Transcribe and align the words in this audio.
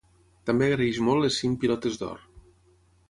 També 0.49 0.65
agraeix 0.69 1.01
molt 1.09 1.23
les 1.25 1.37
cinc 1.43 1.61
Pilotes 1.65 2.01
d'Or. 2.03 2.27